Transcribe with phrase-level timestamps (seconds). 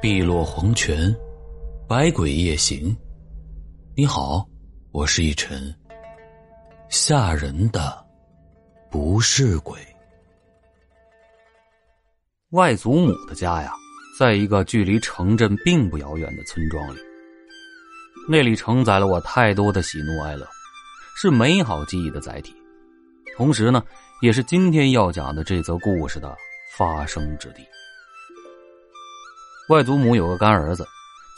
[0.00, 1.12] 碧落黄泉，
[1.88, 2.96] 百鬼夜行。
[3.96, 4.46] 你好，
[4.92, 5.74] 我是一尘。
[6.88, 8.06] 吓人的
[8.92, 9.76] 不是鬼。
[12.50, 13.72] 外祖母的家呀，
[14.16, 17.00] 在一个距离城镇并不遥远的村庄里。
[18.28, 20.46] 那里承载了我太多的喜怒哀乐，
[21.16, 22.54] 是美好记忆的载体，
[23.36, 23.82] 同时呢，
[24.22, 26.36] 也是今天要讲的这则故事的
[26.76, 27.64] 发生之地。
[29.68, 30.86] 外祖母有个干儿子，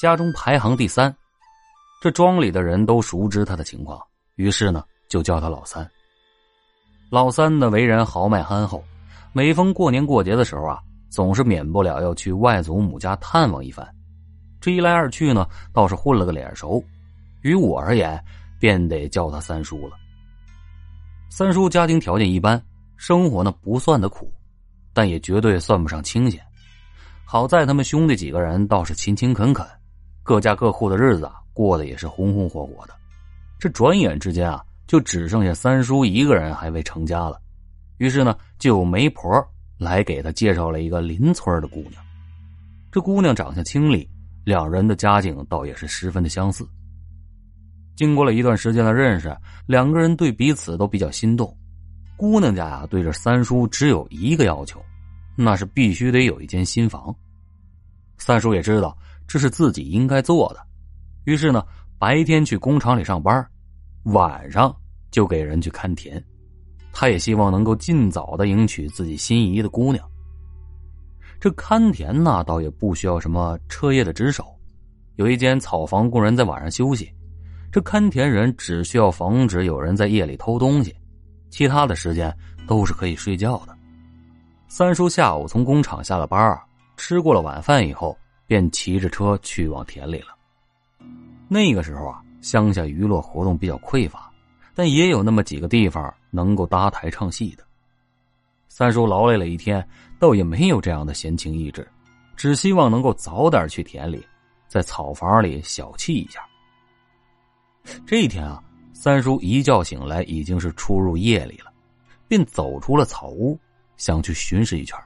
[0.01, 1.13] 家中排行第三，
[2.01, 4.01] 这庄里的人都熟知他的情况，
[4.37, 5.89] 于是呢就叫他老三。
[7.11, 8.85] 老三的为人豪迈憨厚，
[9.33, 13.85] 每逢过年过节的时候啊，总是免不了要去外祖母家探望一番。
[14.61, 16.81] 这一来二去呢，倒是混了个脸熟。
[17.43, 18.23] 于我而言，
[18.61, 19.97] 便得叫他三叔了。
[21.31, 22.63] 三叔家庭条件一般，
[22.97, 24.33] 生活呢不算的苦，
[24.95, 26.41] 但也绝对算不上清闲。
[27.33, 29.65] 好在他们兄弟几个人倒是勤勤恳恳，
[30.25, 32.95] 各家各户的日子啊过得也是红红火火的。
[33.57, 37.41] 这转眼之间啊，就只剩下三叔一个人还未成家了。
[37.99, 39.33] 于是呢，就有媒婆
[39.79, 42.03] 来给他介绍了一个邻村的姑娘。
[42.91, 44.11] 这姑娘长相清丽，
[44.43, 46.69] 两人的家境倒也是十分的相似。
[47.95, 49.33] 经过了一段时间的认识，
[49.67, 51.57] 两个人对彼此都比较心动。
[52.17, 54.83] 姑娘家呀，对这三叔只有一个要求。
[55.37, 57.15] 那是必须得有一间新房。
[58.19, 60.61] 三叔也知道这是自己应该做的，
[61.25, 61.65] 于是呢，
[61.99, 63.47] 白天去工厂里上班，
[64.05, 64.75] 晚上
[65.11, 66.23] 就给人去看田。
[66.93, 70.05] 他也希望能够尽早的迎娶自己心仪的姑娘。
[71.41, 74.45] 这看田呢，倒也不需要什么彻夜的值守，
[75.17, 77.11] 有一间草房供人在晚上休息。
[77.73, 80.95] 这看田人只需要防止有人在夜里偷东西，
[81.49, 82.37] 其他的时间
[82.67, 83.79] 都是可以睡觉的。
[84.73, 86.57] 三叔下午从工厂下了班
[86.97, 90.29] 吃过了晚饭以后，便骑着车去往田里了。
[91.49, 94.31] 那个时候啊，乡下娱乐活动比较匮乏，
[94.73, 97.65] 但也有那么几个地方能够搭台唱戏的。
[98.69, 99.85] 三叔劳累了一天，
[100.21, 101.87] 倒也没有这样的闲情逸致，
[102.37, 104.25] 只希望能够早点去田里，
[104.69, 106.41] 在草房里小憩一下。
[108.07, 108.63] 这一天啊，
[108.93, 111.73] 三叔一觉醒来已经是初入夜里了，
[112.29, 113.59] 便走出了草屋。
[114.01, 114.99] 想去巡视一圈。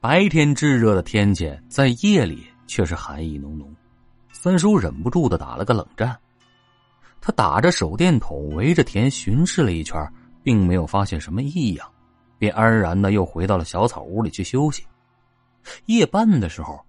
[0.00, 3.74] 白天炙热的天气，在夜里却是寒意浓浓。
[4.32, 6.16] 三叔忍不住的打了个冷战。
[7.20, 10.00] 他打着手电筒围着田巡视了一圈，
[10.44, 11.88] 并没有发现什么异样，
[12.38, 14.84] 便安然的又回到了小草屋里去休息。
[15.86, 16.80] 夜半的时候，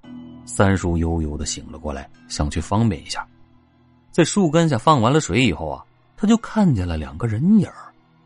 [0.46, 3.28] 三叔悠悠的醒了过来，想去方便一下。
[4.12, 5.84] 在树根下放完了水以后啊，
[6.16, 7.68] 他就看见了两个人影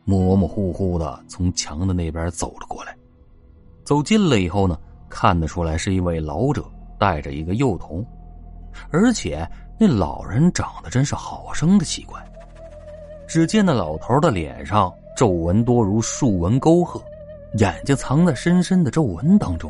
[0.10, 2.96] 模模糊糊的从墙的那边走了过来，
[3.84, 4.80] 走近了以后呢，
[5.10, 6.64] 看得出来是一位老者
[6.98, 8.06] 带着一个幼童，
[8.90, 9.46] 而且
[9.78, 12.26] 那老人长得真是好生的奇怪。
[13.28, 17.04] 只见那老头的脸上皱纹多如树纹沟壑，
[17.58, 19.70] 眼睛藏在深深的皱纹当中，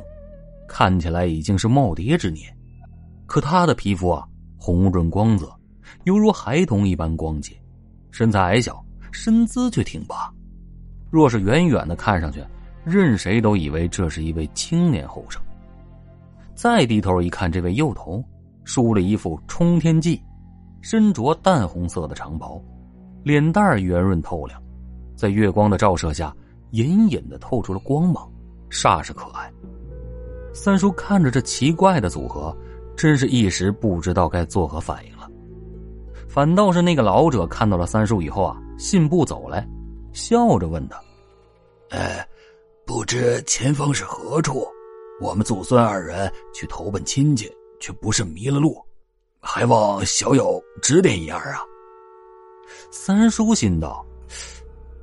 [0.68, 2.56] 看起来已经是耄耋之年。
[3.26, 4.24] 可他的皮肤啊，
[4.56, 5.52] 红润光泽，
[6.04, 7.60] 犹如孩童一般光洁，
[8.12, 8.86] 身材矮小。
[9.18, 10.32] 身姿却挺拔，
[11.10, 12.40] 若是远远的看上去，
[12.86, 15.42] 任谁都以为这是一位青年后生。
[16.54, 18.24] 再低头一看，这位幼童
[18.64, 20.22] 梳了一副冲天髻，
[20.82, 22.62] 身着淡红色的长袍，
[23.24, 24.62] 脸蛋圆润透亮，
[25.16, 26.32] 在月光的照射下，
[26.70, 28.32] 隐隐的透出了光芒，
[28.70, 29.52] 煞是可爱。
[30.54, 32.56] 三叔看着这奇怪的组合，
[32.96, 35.28] 真是一时不知道该作何反应了。
[36.30, 38.62] 反倒是那个老者看到了三叔以后啊。
[38.78, 39.68] 信步走来，
[40.14, 41.02] 笑着问他
[41.90, 42.26] ：“哎，
[42.86, 44.66] 不知前方是何处？
[45.20, 48.80] 我们祖孙二人去投奔亲戚，却不慎迷了路，
[49.40, 51.62] 还望小友指点一二啊！”
[52.92, 54.06] 三叔心道：“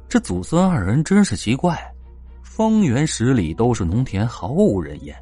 [0.09, 1.77] 这祖孙二人真是奇怪，
[2.45, 5.17] 方圆十里都是农田，毫无人烟，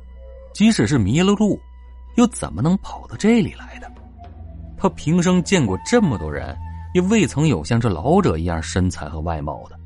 [0.52, 1.58] 即使是迷了路，
[2.16, 3.90] 又怎么能跑到这里来的？
[4.76, 6.54] 他平生见过这么多人。”
[6.92, 9.78] 也未曾有像这老者一样身材和外貌的，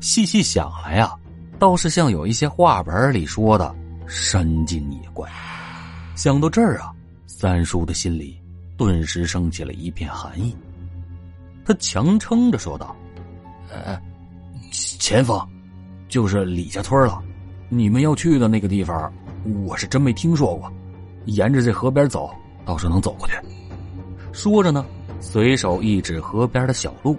[0.00, 1.14] 细细想来呀，
[1.58, 3.74] 倒是像有一些话本里说的
[4.06, 5.28] 山精野怪。
[6.14, 6.92] 想到这儿啊，
[7.26, 8.38] 三叔的心里
[8.76, 10.54] 顿时升起了一片寒意。
[11.64, 12.94] 他强撑着说道
[13.72, 13.98] ：“呃，
[14.70, 15.48] 前方
[16.08, 17.22] 就是李家村了，
[17.70, 19.10] 你们要去的那个地方，
[19.64, 20.70] 我是真没听说过。
[21.24, 22.30] 沿着这河边走，
[22.66, 23.34] 倒是能走过去。”
[24.30, 24.84] 说着呢。
[25.20, 27.16] 随手一指河边的小路，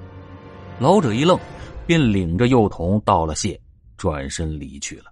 [0.80, 1.38] 老者一愣，
[1.86, 3.60] 便领着幼童道了谢，
[3.98, 5.06] 转身离去了。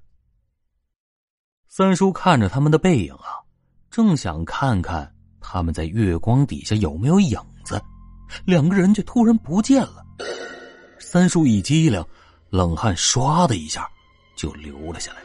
[1.68, 3.42] 三叔看着他们的背影啊，
[3.90, 7.82] 正想看看他们在月光底下有没有影子，
[8.46, 10.06] 两个人却突然不见了。
[11.00, 12.04] 三叔一激灵，
[12.50, 13.90] 冷汗唰的一下
[14.36, 15.18] 就流了下来。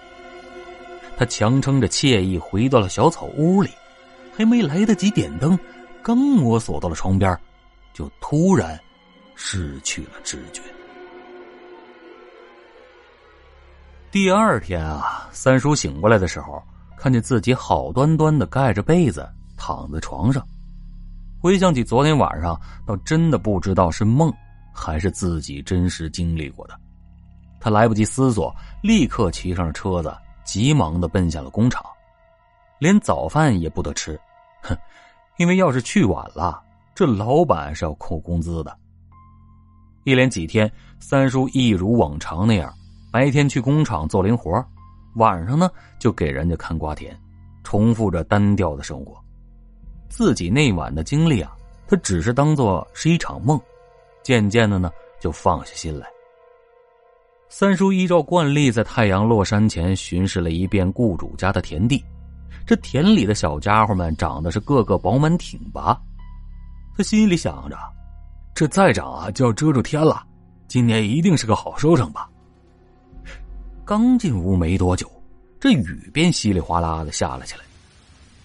[1.16, 3.70] 他强撑着惬意回到了小草屋里，
[4.34, 5.58] 还没来得及点灯，
[6.02, 7.38] 刚摸索到了床边，
[7.98, 8.78] 就突然
[9.34, 10.62] 失去了知觉。
[14.08, 16.62] 第二天啊，三叔醒过来的时候，
[16.96, 20.46] 看见自己好端端的盖着被子躺在床上，
[21.40, 22.56] 回想起昨天晚上，
[22.86, 24.32] 倒真的不知道是梦
[24.72, 26.78] 还是自己真实经历过的。
[27.58, 31.84] 他来不及思索，立刻骑上了车子，急忙的奔向了工厂，
[32.78, 34.16] 连早饭也不得吃，
[34.62, 34.78] 哼，
[35.38, 36.62] 因为要是去晚了，
[36.98, 38.76] 这老板是要扣工资的。
[40.02, 40.68] 一连几天，
[40.98, 42.74] 三叔一如往常那样。
[43.12, 44.52] 白天去工厂做零活，
[45.14, 47.16] 晚上呢就给人家看瓜田，
[47.62, 49.16] 重复着单调的生活。
[50.08, 51.56] 自己那晚的经历啊，
[51.86, 53.60] 他只是当做是一场梦，
[54.24, 54.90] 渐渐的呢
[55.20, 56.08] 就放下心来。
[57.48, 62.04] 三叔依照惯例，在太阳落山前巡视了一遍雇主家的田地。
[62.66, 65.96] 这田里的小家伙们长得是个个饱满挺拔，
[66.98, 67.78] 他心里想着，
[68.52, 70.20] 这再长啊就要遮住天了，
[70.66, 72.28] 今年一定是个好收成吧。
[73.84, 75.08] 刚进屋没多久，
[75.60, 77.60] 这雨便稀里哗啦的下了起来。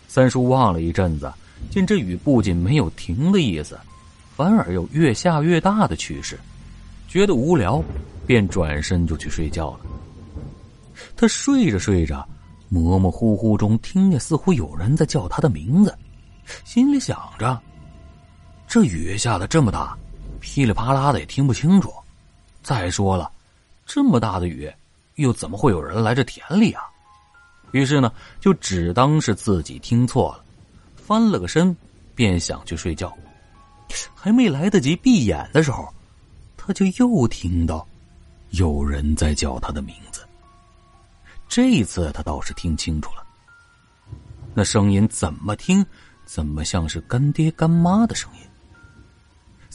[0.07, 1.33] 三叔望了一阵子，
[1.71, 3.75] 见这雨不仅没有停的意思，
[4.35, 6.39] 反而有越下越大的趋势，
[7.07, 7.83] 觉得无聊，
[8.27, 9.79] 便转身就去睡觉了。
[11.15, 12.23] 他睡着睡着，
[12.69, 15.97] 模模糊糊中听见似乎有人在叫他的名字，
[16.63, 17.59] 心里想着：
[18.74, 19.96] 这雨下的这么大，
[20.42, 21.94] 噼里啪啦的也听不清楚。
[22.64, 23.31] 再说了，
[23.86, 24.68] 这么大的雨。
[25.14, 26.81] 又怎么会有人来这田里啊？
[27.72, 30.44] 于是呢，就只当是自己听错了，
[30.96, 31.78] 翻了个身，
[32.16, 33.16] 便想去睡觉。
[34.16, 35.88] 还没来得及闭眼的时候，
[36.58, 37.88] 他就又听到
[38.50, 40.28] 有人在叫他的名字。
[41.48, 43.24] 这次他倒是听清楚了，
[44.56, 45.86] 那声音怎么听
[46.25, 48.40] 怎么像是干爹干妈的声音。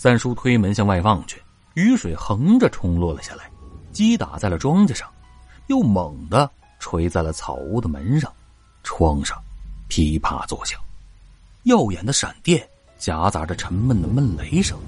[0.00, 1.42] 三叔推门向外望去，
[1.74, 3.50] 雨水横着冲落了下来，
[3.90, 5.10] 击打在了庄稼上。
[5.66, 6.48] 又猛地
[6.78, 8.32] 锤在了草屋的门上、
[8.84, 9.36] 窗上，
[9.88, 10.80] 噼啪作响。
[11.64, 12.64] 耀眼的闪电
[12.96, 14.78] 夹杂着沉闷的闷雷声，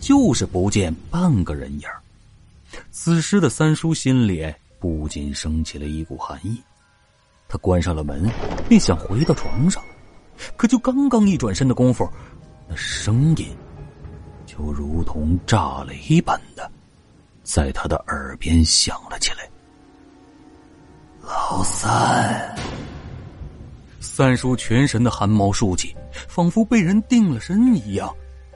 [0.00, 1.86] 就是不见半个人影
[2.90, 6.60] 此时的三叔心里不禁升起了一股寒意。
[7.46, 8.28] 他关上了门，
[8.68, 9.80] 便想回到床上，
[10.56, 12.10] 可就刚刚一转身的功夫，
[12.68, 13.46] 那声音
[14.58, 16.68] 就如同炸雷般的
[17.44, 19.48] 在他的耳边响了起来。
[21.22, 22.58] 老三，
[24.00, 25.94] 三叔全身的汗毛竖起，
[26.26, 28.12] 仿佛被人定了身一样，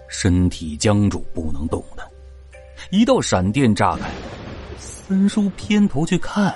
[0.09, 2.05] 身体僵住不能动弹。
[2.91, 4.11] 一道闪电炸开，
[4.79, 6.53] 三叔偏头去看，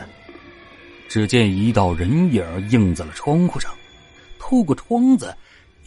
[1.08, 3.72] 只见一道人影映在了窗户上，
[4.40, 5.32] 透过窗子，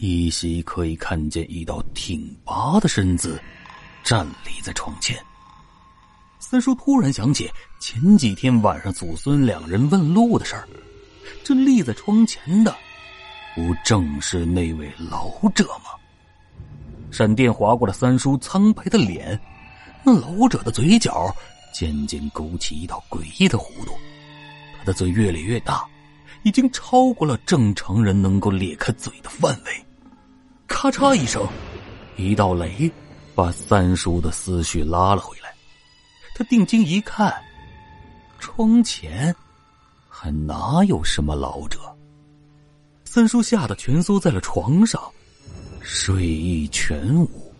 [0.00, 3.40] 依稀可以看见一道挺拔的身子
[4.02, 5.16] 站立在窗前。
[6.38, 10.66] 三叔突然想起前几天晚上祖孙两人问路的事儿，
[11.44, 12.74] 这立在窗前的，
[13.54, 15.90] 不正是那位老者吗？
[17.10, 19.38] 闪电划过了三叔苍白的脸，
[20.02, 21.34] 那老者的嘴角
[21.74, 23.92] 渐渐勾起一道诡异的弧度，
[24.78, 25.84] 他的嘴越咧越大，
[26.42, 29.86] 已经超过了正常人能够咧开嘴的范围。
[30.70, 31.46] 咔嚓一声，
[32.16, 32.90] 一道雷
[33.34, 35.52] 把三叔的思绪拉了回来。
[36.34, 37.34] 他定睛一看，
[38.38, 39.34] 窗前
[40.08, 41.78] 还哪有什么老者？
[43.04, 45.02] 三叔吓得蜷缩在了床上，
[45.82, 47.52] 睡意全无。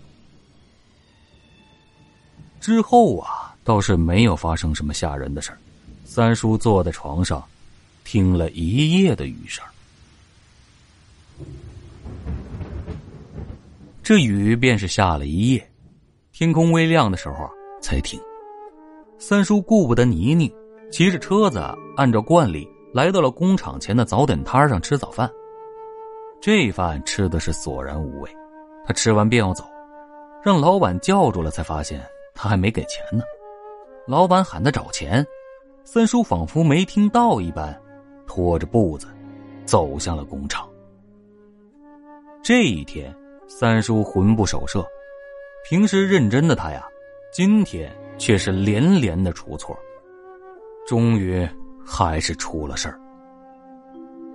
[2.60, 5.52] 之后啊，倒是没有发生什么吓人的事。
[6.06, 7.44] 三叔坐在床上，
[8.04, 9.62] 听了一夜的雨声。
[14.10, 15.70] 这雨便是下了一夜，
[16.32, 17.48] 天空微亮的时候
[17.80, 18.20] 才停。
[19.18, 20.52] 三叔顾不得泥泞，
[20.90, 21.62] 骑着车子
[21.96, 25.30] 按照惯例来到了工厂前的早点摊上吃早饭。
[26.40, 28.28] 这饭吃的是索然无味，
[28.84, 29.62] 他吃完便要走，
[30.42, 33.22] 让老板叫住了，才发现他还没给钱呢。
[34.08, 35.24] 老板喊他找钱，
[35.84, 37.80] 三叔仿佛没听到一般，
[38.26, 39.06] 拖着步子
[39.64, 40.68] 走向了工厂。
[42.42, 43.14] 这一天，
[43.52, 44.86] 三叔魂不守舍，
[45.68, 46.86] 平时认真的他呀，
[47.32, 47.92] 今天。
[48.20, 49.74] 却是连连的出错，
[50.86, 51.48] 终于
[51.82, 53.00] 还是出了事儿。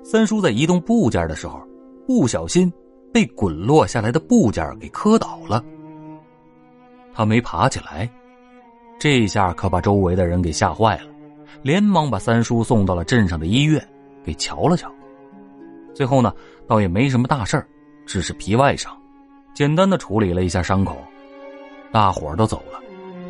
[0.04, 1.62] 三叔在移动部件的时候，
[2.08, 2.74] 不小心
[3.14, 5.64] 被滚落下来的部件给磕倒了。
[7.14, 8.10] 他没爬起来，
[8.98, 11.12] 这下可把周围的人给吓坏了，
[11.62, 13.88] 连忙把三叔送到了镇上的医院，
[14.24, 14.92] 给瞧了瞧。
[15.94, 16.34] 最后呢，
[16.66, 17.64] 倒也没什么大事
[18.04, 19.00] 只是皮外伤，
[19.56, 20.98] 简单的处理了一下伤口。
[21.90, 22.80] 大伙儿都走了，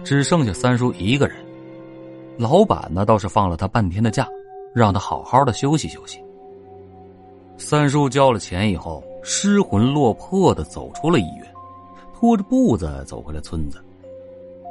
[0.04, 1.38] 只剩下三叔一个人。
[2.36, 4.28] 老板呢，倒是放了他半天的假，
[4.74, 6.20] 让他好好的休息休息。
[7.58, 11.48] 三叔交了钱以后，失魂落魄的走出了医院，
[12.16, 13.80] 拖着步子走回了村子。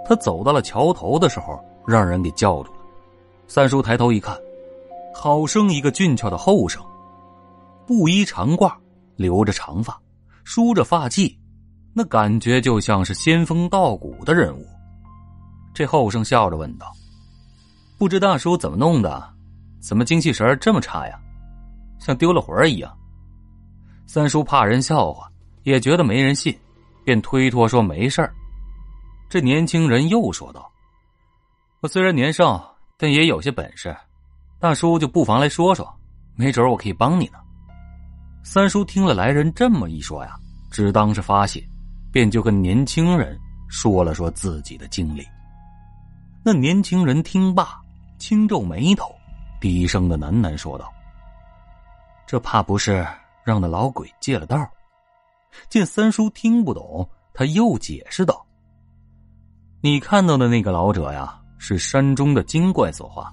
[0.05, 2.79] 他走到了桥头的时候，让人给叫住了。
[3.47, 4.37] 三叔抬头一看，
[5.15, 6.83] 好生一个俊俏的后生，
[7.87, 8.73] 布衣长褂，
[9.15, 9.99] 留着长发，
[10.43, 11.35] 梳着发髻，
[11.95, 14.67] 那感觉就像是仙风道骨的人物。
[15.73, 16.93] 这后生笑着问道。
[17.97, 19.33] 不知大叔怎么弄的？
[19.81, 21.19] 怎么精气神这么差呀？
[22.01, 22.93] 像丢了魂一样。
[24.07, 25.31] 三叔怕人笑话，
[25.63, 26.55] 也觉得没人信，
[27.05, 28.35] 便推脱说没事儿。
[29.29, 30.71] 这年轻人又说道
[31.81, 33.95] ：“我虽然年少，但也有些本事，
[34.59, 35.87] 大叔就不妨来说说，
[36.35, 37.39] 没准我可以帮你呢。”
[38.43, 40.35] 三叔听了来人这么一说呀，
[40.71, 41.67] 只当是发泄，
[42.15, 43.37] 便就跟年轻人
[43.69, 45.27] 说了说自己的经历。
[46.45, 47.79] 那年轻人听罢。
[48.17, 49.13] 轻皱眉头，
[49.61, 50.91] 低声的喃喃说道
[52.27, 53.05] ：“这怕不是
[53.45, 54.57] 让那老鬼借了道？”
[55.69, 58.47] 见三叔听不懂，他又解释道
[59.83, 63.31] ：“你看到的那个老者呀，是山中的精怪所化，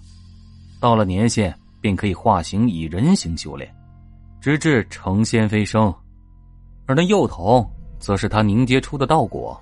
[0.82, 3.74] 到了年限便可以化形以人形修炼，
[4.42, 5.94] 直至成仙飞升；
[6.86, 7.66] 而那幼童，
[8.02, 9.58] 则是他凝结出的道果，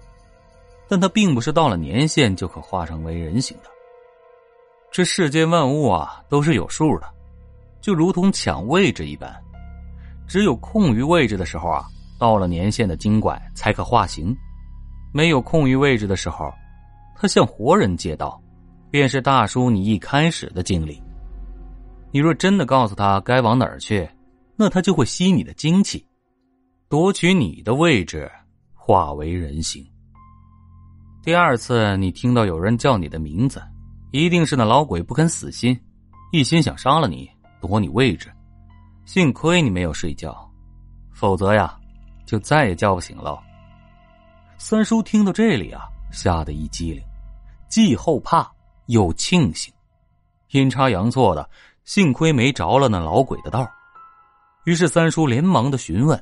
[0.88, 3.70] 但他并不是到了年限就可化成为人形的。”
[4.92, 7.08] 这世间万物啊，都是有数的，
[7.80, 9.32] 就如同抢位置一般，
[10.28, 11.86] 只有空余位置的时候啊，
[12.18, 14.34] 到了年限的精怪才可化形；
[15.14, 16.52] 没有空余位置的时候，
[17.16, 18.42] 他向活人借道，
[18.90, 21.00] 便是大叔你一开始的经历。
[22.12, 24.10] 你若真的告诉他该往哪儿去，
[24.56, 26.04] 那他就会吸你的精气，
[26.90, 28.28] 夺取你的位置，
[28.74, 29.86] 化为人形。
[31.22, 33.62] 第二次，你听到有人叫你的名字。
[34.10, 35.80] 一定是那老鬼不肯死心，
[36.32, 37.30] 一心想杀了你，
[37.62, 38.34] 夺你位置。
[39.06, 40.36] 幸亏你没有睡觉，
[41.14, 41.78] 否则呀，
[42.26, 43.40] 就再也叫不醒了。
[44.58, 47.04] 三叔听到这里啊，吓得一激灵，
[47.68, 48.52] 既后怕
[48.88, 49.72] 又庆幸，
[50.54, 51.48] 阴差阳错的，
[51.86, 53.70] 幸亏没着了那老鬼的道。
[54.66, 56.20] 于是三叔连忙的询问，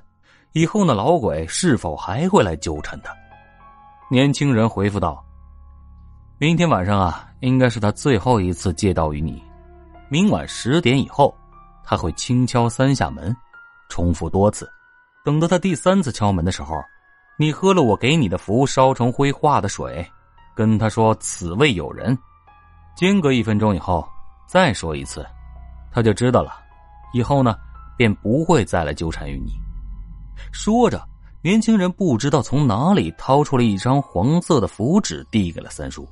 [0.58, 3.14] 以后那老鬼是否还会来纠缠他？
[4.10, 5.24] 年轻人回复道。
[6.40, 9.40] 明天晚上啊，应该是他最后一次借道于你。
[10.10, 11.32] 明晚十点以后，
[11.84, 13.36] 他会轻敲三下门，
[13.88, 14.68] 重复多次。
[15.24, 16.76] 等到他第三次敲门的时候，
[17.38, 20.04] 你喝了我给你的符烧成灰化的水，
[20.56, 22.18] 跟他说此位有人。
[22.96, 24.04] 间隔一分钟以后，
[24.48, 25.24] 再说一次，
[25.92, 26.54] 他就知道了。
[27.14, 27.56] 以后呢，
[27.96, 29.52] 便不会再来纠缠于你。
[30.52, 31.02] 说着，
[31.42, 36.08] 年轻人不知道从哪里掏出了一张黄色的符纸，递给了三叔。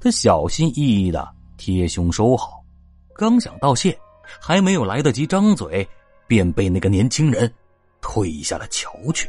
[0.00, 2.62] 他小心翼翼的贴胸收好，
[3.14, 3.96] 刚想道谢，
[4.40, 5.88] 还没有来得及张嘴，
[6.26, 7.52] 便被那个年轻人
[8.00, 9.28] 推下了桥去。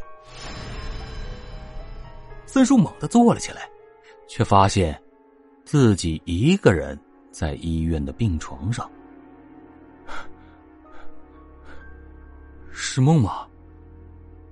[2.46, 3.70] 三叔猛地坐了起来，
[4.28, 5.00] 却发现
[5.64, 7.00] 自己一个人
[7.32, 8.90] 在医院的病床上。
[12.72, 13.46] 是梦吗？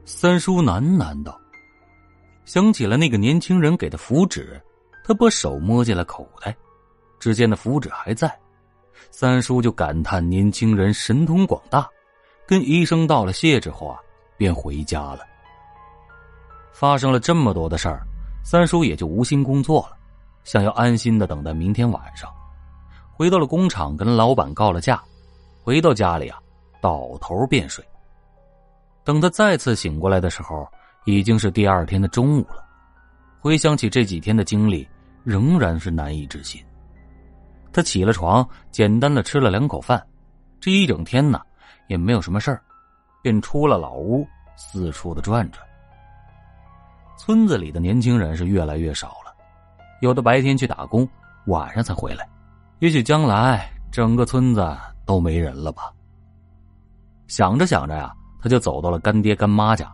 [0.07, 1.35] 三叔喃喃道，
[2.45, 4.61] 想起了那个年轻人给的符纸。
[5.03, 6.55] 他把手摸进了口袋，
[7.19, 8.31] 只见那符纸还在，
[9.09, 11.89] 三叔就感叹年轻人神通广大，
[12.45, 13.99] 跟医生道了谢之后啊，
[14.37, 15.19] 便回家了。
[16.71, 18.01] 发生了这么多的事儿，
[18.43, 19.97] 三叔也就无心工作了，
[20.43, 22.31] 想要安心的等待明天晚上。
[23.11, 25.03] 回到了工厂，跟老板告了假，
[25.63, 26.39] 回到家里啊，
[26.79, 27.83] 倒头便睡。
[29.05, 30.67] 等他再次醒过来的时候，
[31.05, 32.65] 已经是第二天的中午了。
[33.39, 34.85] 回想起这几天的经历。
[35.25, 36.63] 仍然是难以置信。
[37.73, 39.99] 他起了床，简单的吃了两口饭，
[40.61, 41.41] 这一整天呢
[41.87, 42.61] 也没有什么事儿，
[43.23, 44.23] 便出了老屋，
[44.55, 45.65] 四处的转转。
[47.17, 49.33] 村子里的年轻人是越来越少了，
[49.99, 51.09] 有的白天去打工，
[51.47, 52.29] 晚上才回来。
[52.77, 55.91] 也许将来整个村子都没人了吧？
[57.25, 59.91] 想着想着呀，他就走到了干爹干妈家，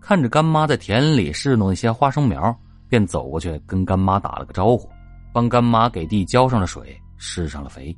[0.00, 2.56] 看着干妈在田里侍弄一些花生苗。
[2.88, 4.88] 便走过去跟干妈打了个招呼，
[5.32, 7.92] 帮干妈给地浇上了水，施上了肥。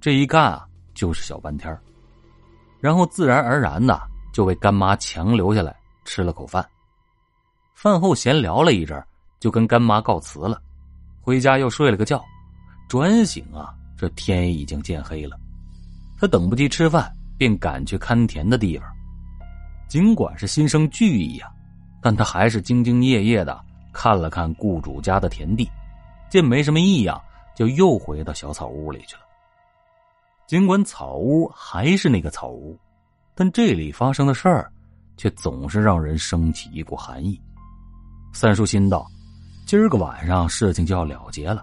[0.00, 1.78] 这一干啊，就是小半天
[2.80, 4.00] 然后自然而然的
[4.32, 5.76] 就被干妈强留下来
[6.06, 6.66] 吃了口饭。
[7.74, 9.04] 饭后闲聊了一阵，
[9.38, 10.58] 就跟干妈告辞了，
[11.20, 12.24] 回家又睡了个觉。
[12.88, 15.38] 转醒啊，这天已经渐黑了。
[16.18, 18.86] 他等不及吃饭，便赶去看田的地方。
[19.92, 21.52] 尽管是心生惧意呀，
[22.00, 25.70] 但他还是兢兢业业的看了看雇主家的田地，
[26.30, 27.20] 见没什么异样，
[27.54, 29.20] 就又回到小草屋里去了。
[30.46, 32.74] 尽管草屋还是那个草屋，
[33.34, 34.72] 但这里发生的事儿，
[35.18, 37.38] 却总是让人升起一股寒意。
[38.32, 39.06] 三叔心道：
[39.66, 41.62] 今儿个晚上事情就要了结了。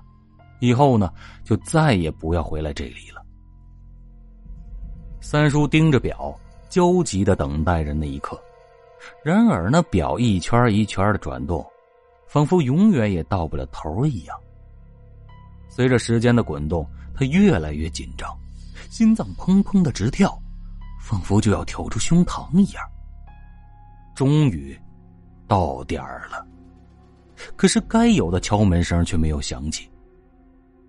[0.60, 1.12] 以后呢，
[1.44, 3.26] 就再也不要回来这里了。
[5.20, 8.40] 三叔盯着表，焦急的等待着那一刻。
[9.24, 11.66] 然而，那表一圈一圈的转动，
[12.28, 14.38] 仿佛永远也到不了头一样。
[15.68, 18.30] 随着时间的滚动，他越来越紧张，
[18.90, 20.38] 心脏砰砰的直跳，
[21.02, 22.84] 仿佛就要跳出胸膛一样。
[24.16, 24.78] 终于，
[25.48, 26.46] 到点儿了。
[27.56, 29.90] 可是，该有的敲门声却没有响起。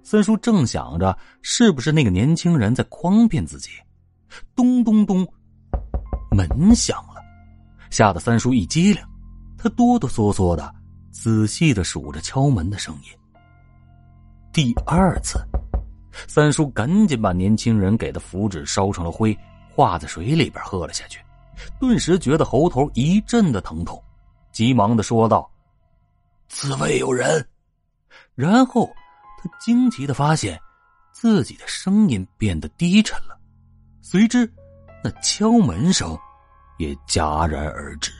[0.02, 3.70] 三叔正想着是不是那个年轻人在诓骗自己，
[4.56, 5.24] 咚咚咚，
[6.30, 7.22] 门响了，
[7.90, 9.02] 吓得三叔一激灵，
[9.58, 10.74] 他哆哆嗦嗦的
[11.10, 13.10] 仔细的数着敲门的声音。
[14.52, 15.38] 第二次，
[16.26, 19.36] 三叔赶紧把年轻人给的符纸烧成了灰，
[19.74, 21.20] 化在水里边喝了下去，
[21.78, 24.02] 顿时觉得喉头一阵的疼痛，
[24.52, 25.50] 急忙的说道
[26.48, 27.46] ：“此位有人。”
[28.34, 28.90] 然后。
[29.42, 30.60] 他惊奇的发现，
[31.12, 33.40] 自己的声音变得低沉了，
[34.02, 34.44] 随之，
[35.02, 36.18] 那敲门声
[36.78, 38.12] 也戛然而止。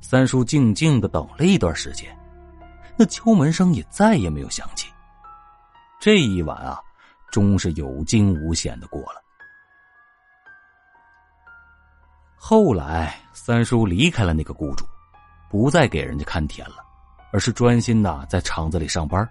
[0.00, 2.16] 三叔静静的等了一段时间，
[2.96, 4.92] 那敲门声也再也没有响起。
[6.00, 6.78] 这一晚啊，
[7.30, 9.22] 终是有惊无险的过了。
[12.36, 14.84] 后来，三叔离开了那个雇主，
[15.48, 16.76] 不再给人家看田了，
[17.32, 19.26] 而是专心的在厂子里上班。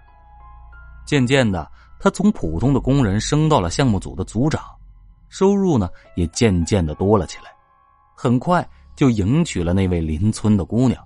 [1.06, 4.64] 渐渐的，他从普通的工人升到了项目组的组长，
[5.34, 7.50] 收入呢也渐渐的多了起来。
[8.14, 11.04] 很快就迎娶了那位邻村的姑娘，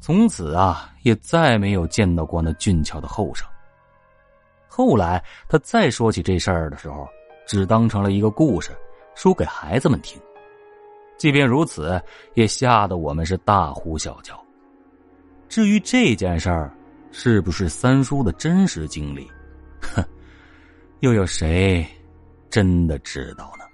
[0.00, 3.46] 从此啊也再没有见到过那俊俏的后生。
[4.66, 7.06] 后来他再说起这事儿的时候，
[7.46, 8.70] 只当成了一个故事，
[9.14, 10.18] 说给孩子们听。
[11.18, 14.34] 即便如此，也吓得我们是大呼小叫。
[15.46, 16.74] 至于这件事儿，
[17.12, 19.30] 是不是三叔的真实经历？
[19.82, 20.02] 哼，
[21.00, 21.86] 又有谁
[22.56, 23.66] 真的知道呢？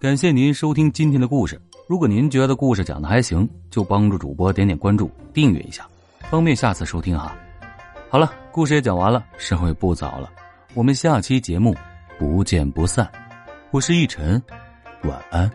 [0.00, 1.56] 感谢您收听今天的故事。
[1.86, 5.88] 如果您觉得故事讲的还行，就帮助主播点点关注、订阅一下，
[6.28, 7.32] 方便下次收听哈。
[8.10, 10.28] 好了，故事也讲完了，时候也不早了，
[10.74, 11.72] 我们下期节目
[12.18, 13.08] 不见不散。
[13.70, 14.42] 我是逸晨，
[15.04, 15.48] 晚安。